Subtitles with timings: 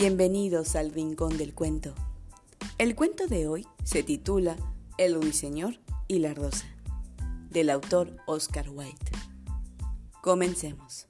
[0.00, 1.92] Bienvenidos al Rincón del Cuento.
[2.78, 4.54] El cuento de hoy se titula
[4.96, 6.66] El ruiseñor y la rosa,
[7.50, 8.94] del autor Oscar Wilde.
[10.22, 11.08] Comencemos.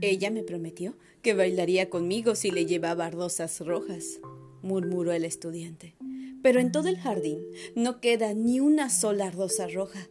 [0.00, 4.20] Ella me prometió que bailaría conmigo si le llevaba rosas rojas,
[4.62, 5.94] murmuró el estudiante.
[6.42, 7.40] Pero en todo el jardín
[7.74, 10.08] no queda ni una sola rosa roja.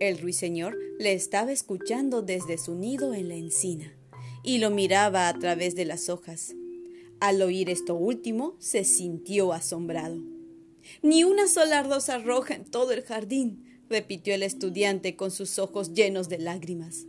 [0.00, 3.96] El ruiseñor le estaba escuchando desde su nido en la encina
[4.42, 6.54] y lo miraba a través de las hojas.
[7.20, 10.18] Al oír esto último, se sintió asombrado.
[11.02, 15.94] Ni una sola rosa roja en todo el jardín, repitió el estudiante con sus ojos
[15.94, 17.06] llenos de lágrimas.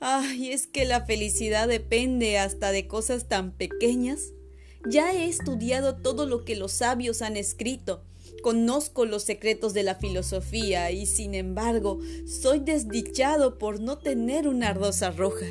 [0.00, 4.32] Ay, es que la felicidad depende hasta de cosas tan pequeñas.
[4.88, 8.02] Ya he estudiado todo lo que los sabios han escrito.
[8.42, 14.72] Conozco los secretos de la filosofía y sin embargo soy desdichado por no tener una
[14.72, 15.46] rosa roja.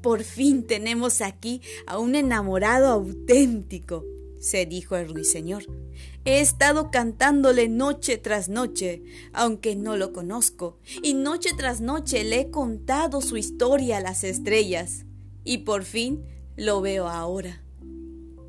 [0.00, 4.04] Por fin tenemos aquí a un enamorado auténtico,
[4.38, 5.64] se dijo el ruiseñor.
[6.26, 12.40] He estado cantándole noche tras noche, aunque no lo conozco, y noche tras noche le
[12.40, 15.04] he contado su historia a las estrellas,
[15.42, 16.22] y por fin
[16.56, 17.63] lo veo ahora.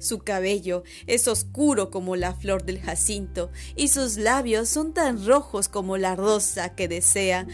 [0.06, 5.68] Su cabello es oscuro como la flor del jacinto, y sus labios son tan rojos
[5.68, 7.48] como la rosa que desea,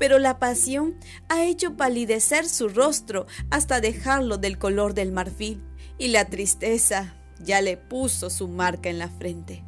[0.00, 0.96] pero la pasión
[1.28, 5.62] ha hecho palidecer su rostro hasta dejarlo del color del marfil,
[5.96, 9.64] y la tristeza ya le puso su marca en la frente.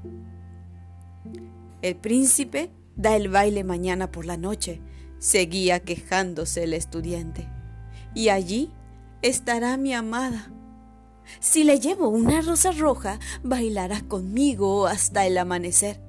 [1.83, 4.81] El príncipe da el baile mañana por la noche,
[5.21, 7.49] seguía quejándose el estudiante.
[8.13, 8.73] Y allí
[9.23, 10.51] estará mi amada.
[11.41, 16.01] Si le llevo una rosa roja, bailará conmigo hasta el amanecer.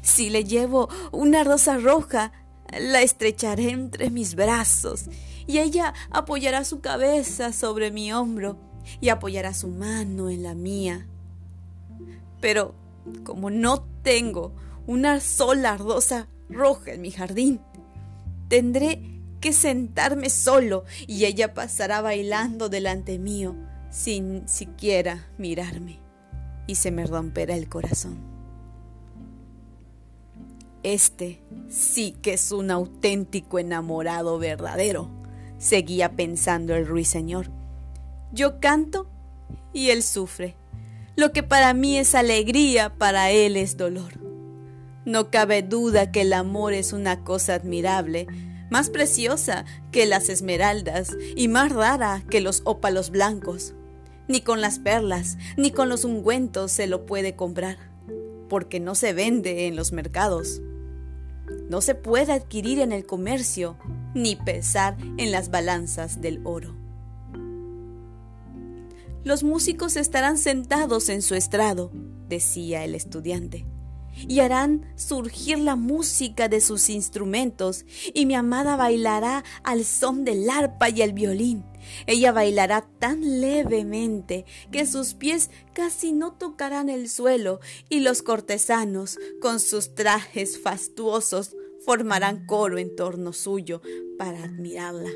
[0.00, 2.32] Si le llevo una rosa roja,
[2.78, 5.06] la estrecharé entre mis brazos
[5.46, 8.56] y ella apoyará su cabeza sobre mi hombro
[9.00, 11.06] y apoyará su mano en la mía.
[12.40, 12.74] Pero
[13.24, 14.54] como no tengo
[14.86, 17.60] una sola rosa roja en mi jardín,
[18.48, 19.02] tendré
[19.40, 23.56] que sentarme solo y ella pasará bailando delante mío
[23.92, 26.00] sin siquiera mirarme
[26.66, 28.18] y se me romperá el corazón.
[30.82, 35.08] Este sí que es un auténtico enamorado verdadero,
[35.58, 37.62] seguía pensando el ruiseñor
[38.32, 39.06] yo canto
[39.72, 40.56] y él sufre.
[41.16, 44.14] Lo que para mí es alegría, para él es dolor.
[45.04, 48.26] No cabe duda que el amor es una cosa admirable,
[48.70, 53.74] más preciosa que las esmeraldas y más rara que los ópalos blancos.
[54.32, 57.76] Ni con las perlas, ni con los ungüentos se lo puede comprar,
[58.48, 60.62] porque no se vende en los mercados.
[61.68, 63.76] No se puede adquirir en el comercio,
[64.14, 66.74] ni pesar en las balanzas del oro.
[69.22, 71.90] Los músicos estarán sentados en su estrado,
[72.26, 73.66] decía el estudiante,
[74.16, 80.48] y harán surgir la música de sus instrumentos, y mi amada bailará al son del
[80.48, 81.64] arpa y el violín.
[82.06, 89.18] Ella bailará tan levemente que sus pies casi no tocarán el suelo, y los cortesanos,
[89.40, 93.82] con sus trajes fastuosos, formarán coro en torno suyo
[94.18, 95.10] para admirarla.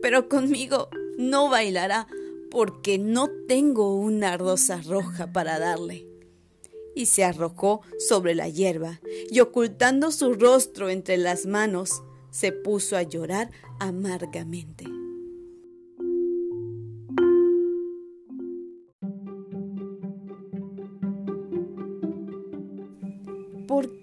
[0.00, 0.88] Pero conmigo
[1.18, 2.06] no bailará,
[2.50, 6.06] porque no tengo una rosa roja para darle.
[6.94, 9.00] Y se arrojó sobre la hierba
[9.30, 14.99] y ocultando su rostro entre las manos, se puso a llorar amargamente.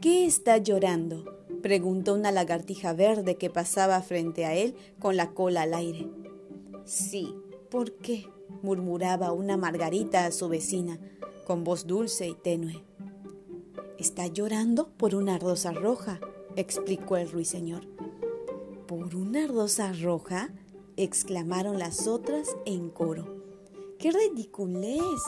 [0.08, 1.26] Qué está llorando?
[1.62, 6.08] preguntó una lagartija verde que pasaba frente a él con la cola al aire.
[6.86, 7.36] Sí,
[7.70, 8.26] ¿por qué?
[8.62, 10.98] murmuraba una margarita a su vecina,
[11.46, 12.86] con voz dulce y tenue.
[14.00, 16.22] Está llorando por una rosa roja,
[16.56, 17.86] explicó el ruiseñor.
[18.88, 20.52] ¿Por una rosa roja?
[20.96, 23.44] exclamaron las otras en coro.
[24.00, 25.22] ¡Qué ridiculez!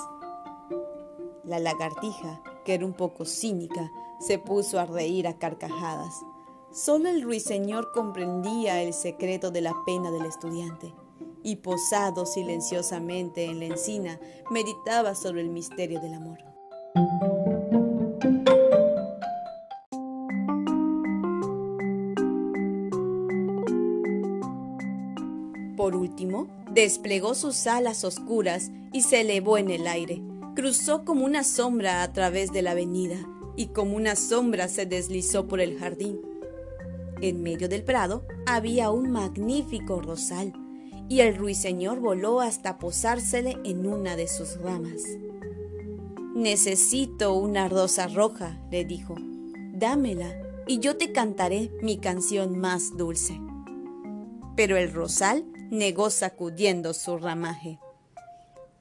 [1.44, 6.26] La lagartija, que era un poco cínica, se puso a reír a carcajadas.
[6.72, 10.94] Solo el ruiseñor comprendía el secreto de la pena del estudiante
[11.42, 14.20] y posado silenciosamente en la encina,
[14.52, 16.38] meditaba sobre el misterio del amor.
[25.76, 30.22] Por último, desplegó sus alas oscuras y se elevó en el aire,
[30.56, 33.18] cruzó como una sombra a través de la avenida
[33.60, 36.22] y como una sombra se deslizó por el jardín.
[37.22, 40.54] En medio del prado había un magnífico rosal
[41.10, 45.04] y el ruiseñor voló hasta posársele en una de sus ramas.
[46.34, 49.16] Necesito una rosa roja, le dijo.
[49.74, 53.42] Dámela y yo te cantaré mi canción más dulce.
[54.56, 57.78] Pero el rosal negó sacudiendo su ramaje.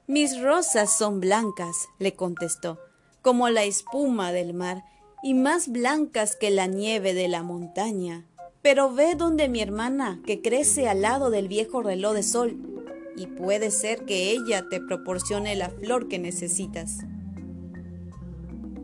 [0.07, 2.79] Mis rosas son blancas, le contestó,
[3.21, 4.83] como la espuma del mar,
[5.21, 8.25] y más blancas que la nieve de la montaña.
[8.61, 12.57] Pero ve donde mi hermana, que crece al lado del viejo reloj de sol,
[13.15, 16.99] y puede ser que ella te proporcione la flor que necesitas.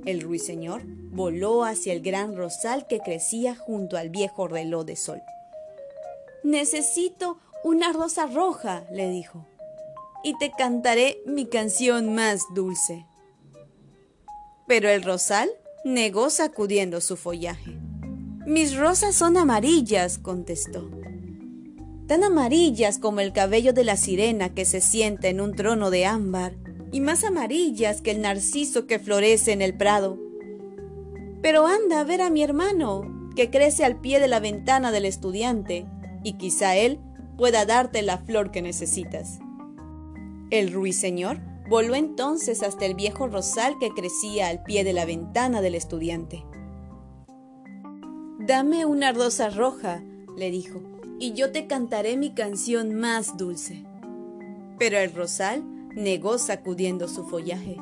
[0.06, 5.22] El ruiseñor voló hacia el gran rosal que crecía junto al viejo reloj de sol.
[6.44, 9.48] Necesito una rosa roja, le dijo,
[10.24, 13.06] y te cantaré mi canción más dulce.
[14.68, 15.50] Pero el rosal
[15.84, 17.78] negó sacudiendo su follaje.
[18.46, 20.90] Mis rosas son amarillas, contestó.
[22.08, 26.06] Tan amarillas como el cabello de la sirena que se sienta en un trono de
[26.06, 26.56] ámbar,
[26.92, 30.20] y más amarillas que el narciso que florece en el prado.
[31.42, 35.06] Pero anda a ver a mi hermano, que crece al pie de la ventana del
[35.06, 35.86] estudiante,
[36.24, 37.00] y quizá él
[37.38, 39.40] pueda darte la flor que necesitas.
[40.52, 45.62] El ruiseñor voló entonces hasta el viejo rosal que crecía al pie de la ventana
[45.62, 46.46] del estudiante.
[48.40, 50.04] Dame una rosa roja,
[50.38, 50.82] le dijo,
[51.20, 53.84] y yo te cantaré mi canción más dulce.
[54.78, 55.64] Pero el rosal
[55.96, 57.78] negó sacudiendo su follaje.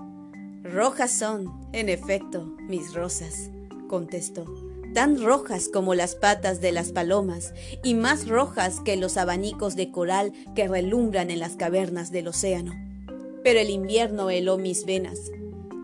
[0.64, 3.50] Rojas son, en efecto, mis rosas,
[3.90, 4.46] contestó,
[4.94, 7.54] tan rojas como las patas de las palomas
[7.84, 12.72] y más rojas que los abanicos de coral que relumbran en las cavernas del océano.
[13.44, 15.31] Pero el invierno heló mis venas,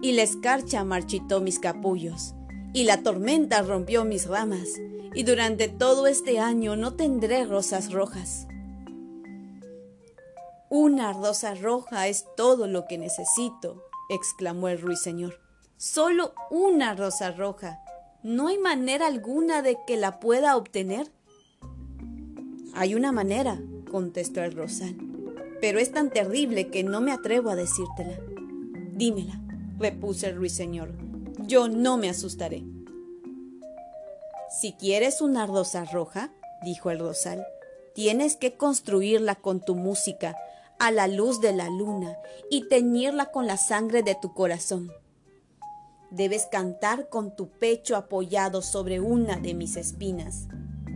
[0.02, 2.34] y la escarcha marchitó mis capullos,
[2.74, 4.70] y la tormenta rompió mis ramas,
[5.14, 8.48] y durante todo este año no tendré rosas rojas.
[10.70, 15.40] Una rosa roja es todo lo que necesito, exclamó el ruiseñor.
[15.78, 17.80] Solo una rosa roja.
[18.22, 21.12] ¿No hay manera alguna de que la pueda obtener?
[22.76, 23.60] Hay una manera,
[23.90, 24.96] contestó el rosal,
[25.62, 28.18] pero es tan terrible que no me atrevo a decírtela.
[28.94, 29.42] Dímela,
[29.78, 30.94] repuso el ruiseñor.
[31.46, 32.64] Yo no me asustaré.
[34.50, 36.32] Si quieres una rosa roja,
[36.64, 37.46] dijo el rosal,
[37.94, 40.36] tienes que construirla con tu música
[40.80, 42.18] a la luz de la luna
[42.50, 44.92] y teñirla con la sangre de tu corazón.
[46.10, 50.48] Debes cantar con tu pecho apoyado sobre una de mis espinas.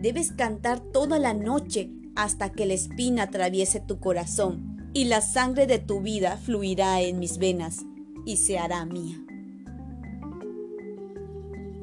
[0.02, 5.68] Debes cantar toda la noche hasta que la espina atraviese tu corazón y la sangre
[5.68, 7.86] de tu vida fluirá en mis venas
[8.26, 9.18] y se hará mía.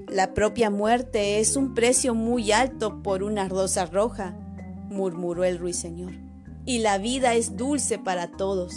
[0.09, 4.37] La propia muerte es un precio muy alto por una rosa roja,
[4.89, 6.13] murmuró el ruiseñor
[6.65, 8.75] y la vida es dulce para todos.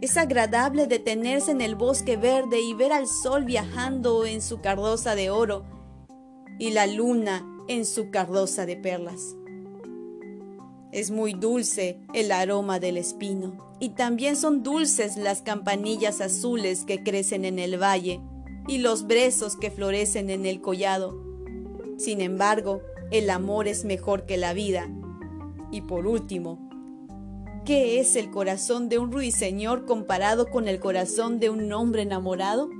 [0.00, 5.14] Es agradable detenerse en el bosque verde y ver al sol viajando en su carroza
[5.14, 5.64] de oro
[6.58, 9.36] y la luna en su carroza de perlas.
[10.96, 17.02] Es muy dulce el aroma del espino y también son dulces las campanillas azules que
[17.02, 18.22] crecen en el valle
[18.66, 21.22] y los brezos que florecen en el collado.
[21.98, 24.88] Sin embargo, el amor es mejor que la vida.
[25.70, 26.66] Y por último,
[27.66, 32.70] ¿Qué es el corazón de un ruiseñor comparado con el corazón de un hombre enamorado?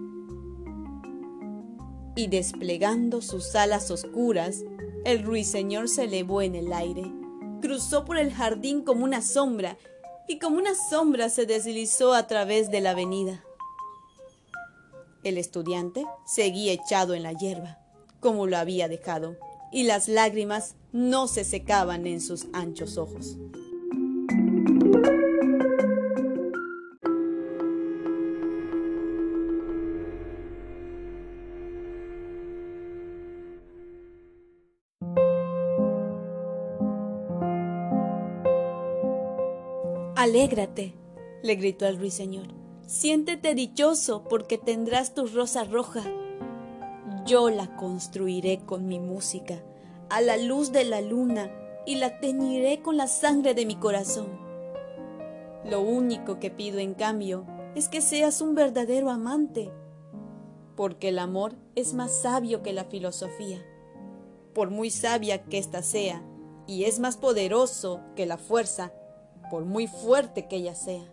[2.14, 4.64] Y desplegando sus alas oscuras,
[5.04, 7.12] el ruiseñor se elevó en el aire,
[7.60, 9.76] cruzó por el jardín como una sombra
[10.28, 13.44] y como una sombra se deslizó a través de la avenida.
[15.22, 17.78] El estudiante seguía echado en la hierba,
[18.20, 19.36] como lo había dejado,
[19.72, 23.36] y las lágrimas no se secaban en sus anchos ojos.
[40.26, 40.92] Alégrate,
[41.45, 42.49] le gritó el ruiseñor.
[42.88, 46.02] Siéntete dichoso porque tendrás tu rosa roja.
[47.25, 49.62] Yo la construiré con mi música,
[50.11, 51.52] a la luz de la luna,
[51.87, 54.26] y la teñiré con la sangre de mi corazón.
[55.64, 59.71] Lo único que pido en cambio es que seas un verdadero amante,
[60.75, 63.64] porque el amor es más sabio que la filosofía,
[64.54, 66.21] por muy sabia que ésta sea,
[66.66, 68.92] y es más poderoso que la fuerza
[69.50, 71.04] por muy fuerte que ella sea.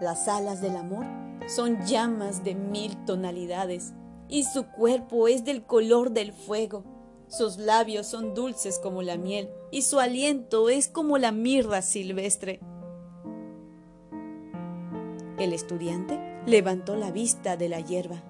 [0.00, 1.06] Las alas del amor
[1.46, 3.92] son llamas de mil tonalidades
[4.28, 6.84] y su cuerpo es del color del fuego.
[7.28, 12.60] Sus labios son dulces como la miel y su aliento es como la mirra silvestre.
[15.38, 18.22] El estudiante levantó la vista de la hierba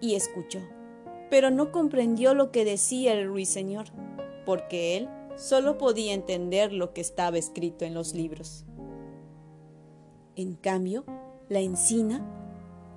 [0.00, 0.60] y escuchó,
[1.30, 3.86] pero no comprendió lo que decía el ruiseñor,
[4.46, 5.08] porque él
[5.40, 8.66] solo podía entender lo que estaba escrito en los libros.
[10.36, 11.04] En cambio,
[11.48, 12.22] la encina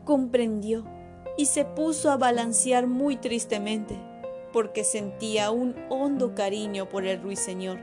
[0.03, 0.83] comprendió
[1.37, 3.97] y se puso a balancear muy tristemente,
[4.51, 7.79] porque sentía un hondo cariño por el ruiseñor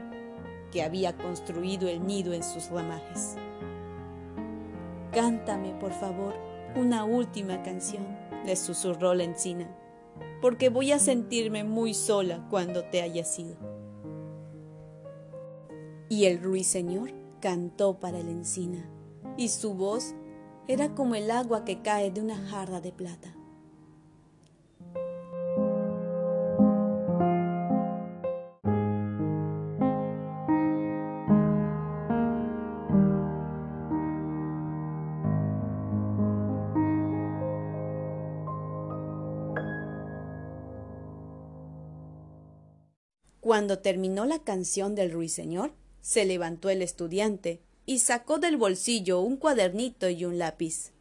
[0.71, 3.35] que había construido el nido en sus ramajes.
[5.11, 6.35] Cántame, por favor,
[6.75, 8.05] una última canción,
[8.45, 9.67] le susurró la encina,
[10.39, 13.70] porque voy a sentirme muy sola cuando te hayas ido.
[16.11, 18.85] Y el ruiseñor cantó para la encina,
[19.37, 20.13] y su voz
[20.67, 23.33] era como el agua que cae de una jarra de plata.
[43.39, 49.37] Cuando terminó la canción del ruiseñor, se levantó el estudiante y sacó del bolsillo un
[49.37, 50.91] cuadernito y un lápiz.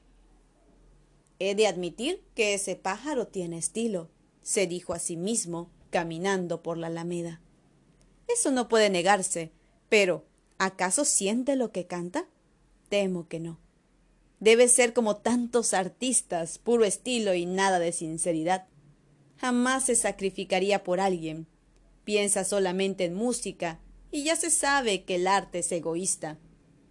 [1.38, 4.10] He de admitir que ese pájaro tiene estilo,
[4.42, 7.40] se dijo a sí mismo, caminando por la alameda.
[8.28, 9.50] Eso no puede negarse,
[9.88, 10.24] pero
[10.58, 12.28] ¿acaso siente lo que canta?
[12.88, 13.58] Temo que no.
[14.38, 18.66] Debe ser como tantos artistas, puro estilo y nada de sinceridad.
[19.36, 21.46] Jamás se sacrificaría por alguien,
[22.04, 23.80] piensa solamente en música
[24.10, 26.38] y ya se sabe que el arte es egoísta.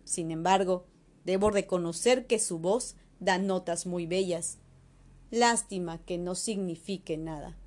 [0.04, 0.86] Sin embargo,
[1.26, 4.58] debo reconocer que su voz da notas muy bellas.
[5.32, 7.58] Lástima que no signifique nada,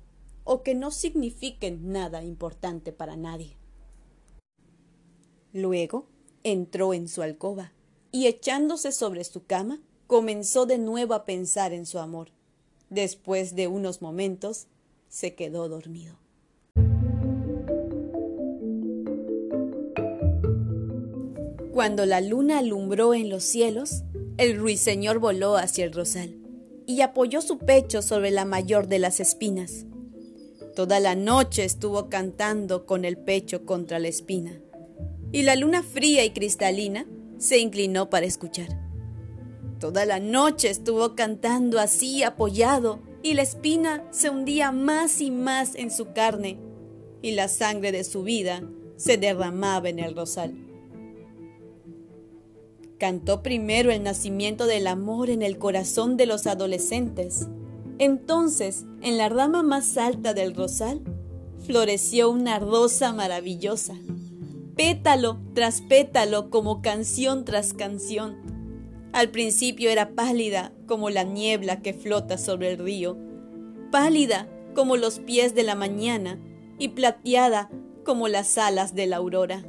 [0.43, 3.57] o que no signifiquen nada importante para nadie.
[5.53, 6.07] Luego
[6.43, 7.73] entró en su alcoba
[8.11, 12.31] y echándose sobre su cama, comenzó de nuevo a pensar en su amor.
[12.89, 14.67] Después de unos momentos,
[15.07, 16.22] se quedó dormido.
[21.83, 24.03] Cuando la luna alumbró en los cielos,
[24.37, 26.33] el ruiseñor voló hacia el rosal
[26.85, 29.85] y apoyó su pecho sobre la mayor de las espinas.
[30.77, 34.61] Toda la noche estuvo cantando con el pecho contra la espina,
[35.33, 37.05] y la luna fría y cristalina
[37.37, 38.69] se inclinó para escuchar.
[39.81, 45.75] Toda la noche estuvo cantando así apoyado, y la espina se hundía más y más
[45.75, 46.57] en su carne,
[47.21, 48.63] y la sangre de su vida
[48.95, 50.62] se derramaba en el rosal.
[53.03, 57.49] Cantó primero el nacimiento del amor en el corazón de los adolescentes.
[57.99, 61.01] Entonces, en la rama más alta del rosal,
[61.65, 63.95] floreció una rosa maravillosa,
[64.77, 68.37] pétalo tras pétalo como canción tras canción.
[69.11, 73.17] Al principio era pálida como la niebla que flota sobre el río,
[73.91, 76.39] pálida como los pies de la mañana
[76.79, 77.69] y plateada
[78.05, 79.65] como las alas de la aurora.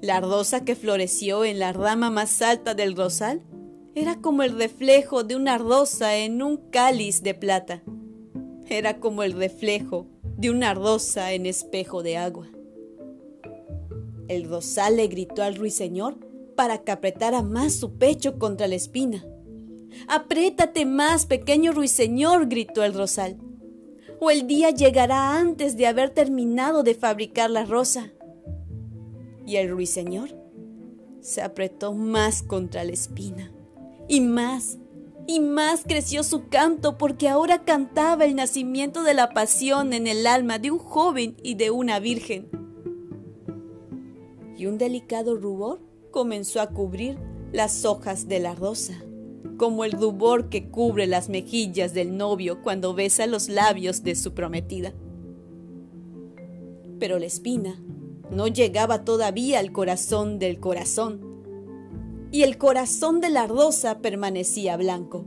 [0.00, 3.42] La rosa que floreció en la rama más alta del rosal
[3.96, 7.82] era como el reflejo de una rosa en un cáliz de plata.
[8.68, 12.46] Era como el reflejo de una rosa en espejo de agua.
[14.28, 16.16] El rosal le gritó al ruiseñor
[16.54, 19.24] para que apretara más su pecho contra la espina.
[20.06, 23.36] Apriétate más, pequeño ruiseñor, gritó el rosal.
[24.20, 28.12] O el día llegará antes de haber terminado de fabricar la rosa
[29.48, 30.28] y el ruiseñor
[31.22, 33.50] se apretó más contra la espina.
[34.06, 34.76] Y más,
[35.26, 40.26] y más creció su canto porque ahora cantaba el nacimiento de la pasión en el
[40.26, 42.50] alma de un joven y de una virgen.
[44.58, 47.18] Y un delicado rubor comenzó a cubrir
[47.50, 49.02] las hojas de la rosa,
[49.56, 54.34] como el rubor que cubre las mejillas del novio cuando besa los labios de su
[54.34, 54.92] prometida.
[56.98, 57.80] Pero la espina
[58.30, 61.20] no llegaba todavía al corazón del corazón.
[62.30, 65.24] Y el corazón de la rosa permanecía blanco,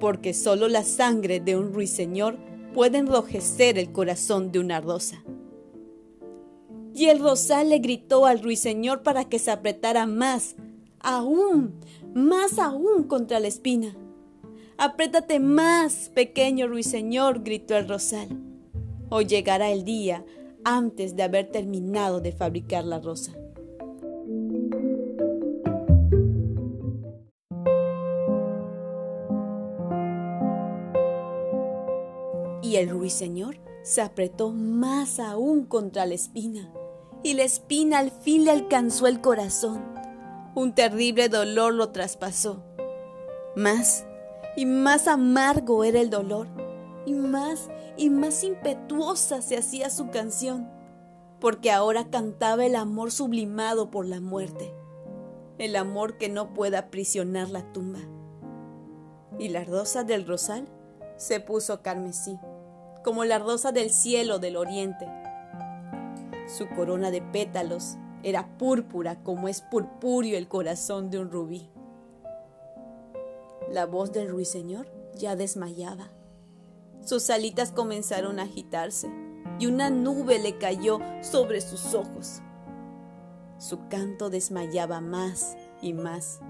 [0.00, 2.38] porque solo la sangre de un ruiseñor
[2.74, 5.24] puede enrojecer el corazón de una rosa.
[6.94, 10.56] Y el rosal le gritó al ruiseñor para que se apretara más,
[11.00, 11.74] aún,
[12.14, 13.96] más aún contra la espina.
[14.78, 18.28] Apriétate más, pequeño ruiseñor, gritó el rosal.
[19.08, 20.24] Hoy llegará el día
[20.68, 23.32] antes de haber terminado de fabricar la rosa.
[32.62, 36.72] Y el ruiseñor se apretó más aún contra la espina,
[37.22, 39.84] y la espina al fin le alcanzó el corazón.
[40.56, 42.64] Un terrible dolor lo traspasó.
[43.54, 44.04] Más
[44.56, 46.48] y más amargo era el dolor
[47.06, 50.68] y más y más impetuosa se hacía su canción,
[51.40, 54.74] porque ahora cantaba el amor sublimado por la muerte,
[55.58, 58.00] el amor que no puede aprisionar la tumba.
[59.38, 60.68] Y la rosa del rosal
[61.16, 62.38] se puso carmesí,
[63.04, 65.06] como la rosa del cielo del oriente.
[66.48, 71.70] Su corona de pétalos era púrpura como es purpúreo el corazón de un rubí.
[73.70, 76.10] La voz del ruiseñor ya desmayaba.
[77.02, 79.10] Sus alitas comenzaron a agitarse
[79.58, 82.42] y una nube le cayó sobre sus ojos.
[83.58, 86.40] Su canto desmayaba más y más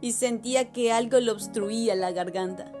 [0.00, 2.72] y sentía que algo le obstruía la garganta.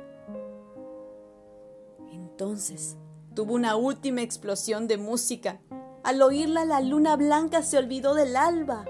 [2.12, 2.96] Entonces
[3.34, 5.60] tuvo una última explosión de música.
[6.02, 8.84] Al oírla la luna blanca se olvidó del alba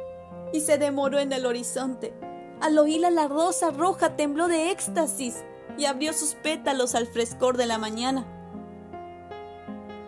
[0.53, 2.15] y se demoró en el horizonte.
[2.61, 5.45] Al oírla la rosa roja tembló de éxtasis
[5.77, 8.27] y abrió sus pétalos al frescor de la mañana.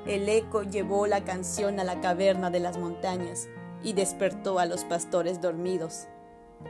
[0.06, 3.48] El eco llevó la canción a la caverna de las montañas
[3.82, 6.06] y despertó a los pastores dormidos.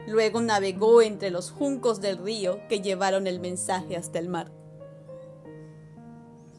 [0.07, 4.51] Luego navegó entre los juncos del río que llevaron el mensaje hasta el mar.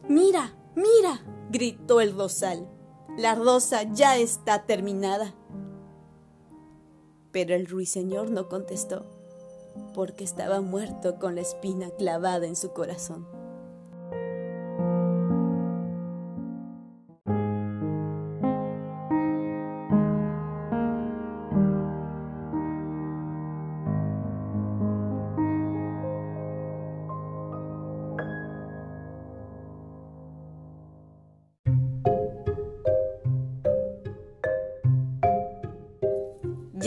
[0.09, 2.69] Mira, mira, gritó el rosal.
[3.17, 5.35] La rosa ya está terminada.
[7.33, 9.07] Pero el ruiseñor no contestó,
[9.95, 13.38] porque estaba muerto con la espina clavada en su corazón.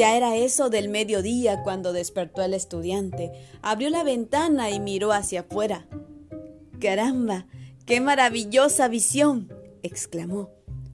[0.01, 3.31] Ya era eso del mediodía cuando despertó el estudiante.
[3.61, 5.85] Abrió la ventana y miró hacia afuera.
[6.79, 7.45] ¡Caramba!
[7.85, 9.53] ¡Qué maravillosa visión!
[9.83, 10.49] exclamó.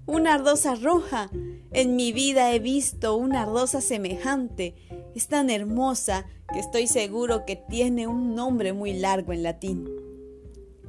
[0.08, 1.32] Una ardosa roja.
[1.72, 4.76] En mi vida he visto una ardosa semejante.
[5.16, 9.90] Es tan hermosa que estoy seguro que tiene un nombre muy largo en latín.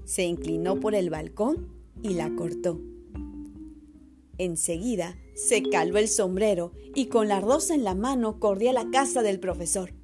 [0.04, 1.68] Se inclinó por el balcón
[2.02, 2.80] y la cortó.
[4.38, 8.90] Enseguida se caló el sombrero y con la rosa en la mano corrió a la
[8.90, 9.94] casa del profesor.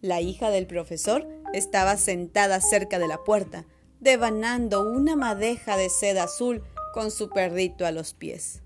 [0.00, 3.64] La hija del profesor estaba sentada cerca de la puerta,
[4.00, 8.62] devanando una madeja de seda azul con su perrito a los pies.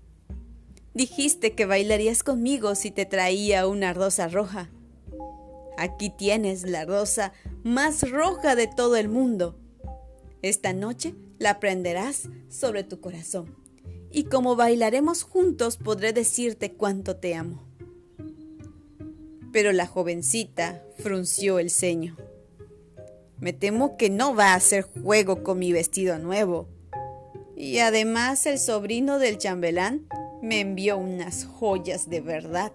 [0.95, 4.71] Dijiste que bailarías conmigo si te traía una rosa roja.
[5.77, 7.31] Aquí tienes la rosa
[7.63, 9.55] más roja de todo el mundo.
[10.41, 13.64] Esta noche la prenderás sobre tu corazón
[14.15, 17.67] y como bailaremos juntos podré decirte cuánto te amo.
[19.51, 22.15] Pero la jovencita frunció el ceño.
[23.41, 26.69] Me temo que no va a hacer juego con mi vestido nuevo.
[27.57, 30.07] Y además el sobrino del chambelán
[30.41, 32.71] me envió unas joyas de verdad.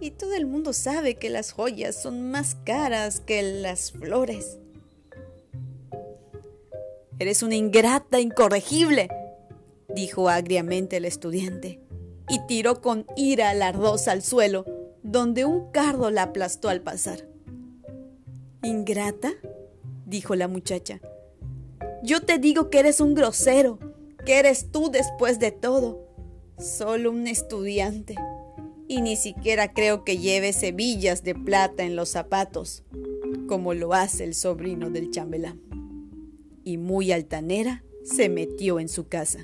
[0.00, 4.58] Y todo el mundo sabe que las joyas son más caras que las flores.
[7.20, 9.08] Eres una ingrata incorregible,
[9.94, 11.80] dijo agriamente el estudiante,
[12.28, 14.64] y tiró con ira la ardosa al suelo,
[15.02, 17.28] donde un cardo la aplastó al pasar.
[18.62, 19.32] ¿Ingrata?
[20.06, 21.00] dijo la muchacha.
[22.02, 23.78] Yo te digo que eres un grosero,
[24.24, 26.06] que eres tú después de todo,
[26.58, 28.14] solo un estudiante,
[28.88, 32.84] y ni siquiera creo que lleves hebillas de plata en los zapatos,
[33.48, 35.60] como lo hace el sobrino del chambelán.
[36.64, 39.40] Y muy altanera se metió en su casa.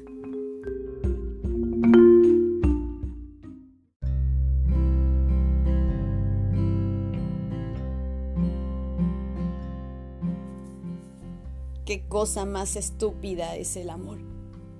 [11.89, 14.19] Qué cosa más estúpida es el amor,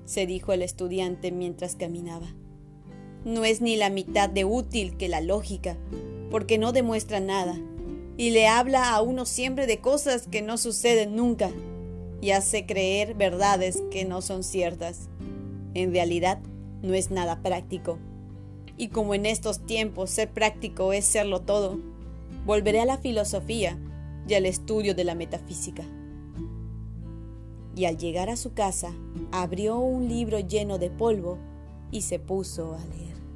[0.05, 2.27] se dijo el estudiante mientras caminaba.
[3.25, 5.79] No es ni la mitad de útil que la lógica,
[6.31, 7.59] porque no demuestra nada,
[8.19, 11.51] y le habla a uno siempre de cosas que no suceden nunca,
[12.21, 15.09] y hace creer verdades que no son ciertas.
[15.73, 16.41] En realidad,
[16.83, 17.99] no es nada práctico.
[18.77, 21.79] Y como en estos tiempos ser práctico es serlo todo,
[22.45, 23.79] volveré a la filosofía
[24.29, 25.87] y al estudio de la metafísica
[27.79, 28.93] y al llegar a su casa
[29.31, 31.39] abrió un libro lleno de polvo
[31.93, 33.28] y se puso a leer.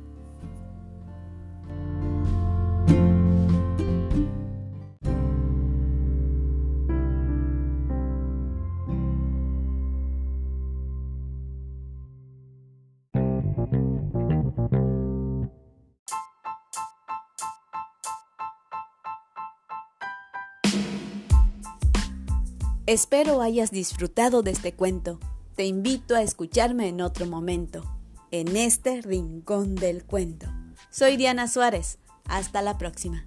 [22.92, 25.18] Espero hayas disfrutado de este cuento.
[25.56, 27.82] Te invito a escucharme en otro momento,
[28.30, 30.46] en este rincón del cuento.
[30.90, 31.98] Soy Diana Suárez.
[32.28, 33.24] Hasta la próxima.